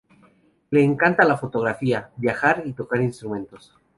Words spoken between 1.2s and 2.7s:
la fotografía, viajar